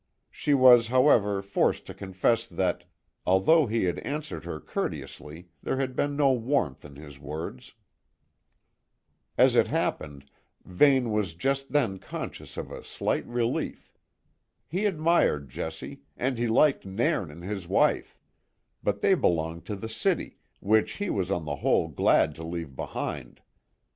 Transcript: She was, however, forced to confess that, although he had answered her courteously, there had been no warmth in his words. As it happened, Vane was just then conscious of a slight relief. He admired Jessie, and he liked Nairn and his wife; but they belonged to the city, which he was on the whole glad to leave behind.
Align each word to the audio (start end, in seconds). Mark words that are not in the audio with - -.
She 0.31 0.55
was, 0.55 0.87
however, 0.87 1.43
forced 1.43 1.85
to 1.85 1.93
confess 1.93 2.47
that, 2.47 2.85
although 3.23 3.67
he 3.67 3.83
had 3.83 3.99
answered 3.99 4.45
her 4.45 4.59
courteously, 4.59 5.49
there 5.61 5.77
had 5.77 5.95
been 5.95 6.15
no 6.17 6.31
warmth 6.33 6.83
in 6.83 6.95
his 6.95 7.19
words. 7.19 7.75
As 9.37 9.55
it 9.55 9.67
happened, 9.67 10.27
Vane 10.65 11.11
was 11.11 11.35
just 11.35 11.69
then 11.71 11.99
conscious 11.99 12.57
of 12.57 12.71
a 12.71 12.83
slight 12.83 13.27
relief. 13.27 13.93
He 14.67 14.85
admired 14.87 15.49
Jessie, 15.49 16.01
and 16.17 16.39
he 16.39 16.47
liked 16.47 16.83
Nairn 16.83 17.29
and 17.29 17.43
his 17.43 17.67
wife; 17.67 18.17
but 18.81 19.01
they 19.01 19.13
belonged 19.13 19.65
to 19.67 19.75
the 19.75 19.87
city, 19.87 20.39
which 20.61 20.93
he 20.93 21.11
was 21.11 21.29
on 21.29 21.45
the 21.45 21.57
whole 21.57 21.87
glad 21.87 22.33
to 22.33 22.43
leave 22.43 22.75
behind. 22.75 23.39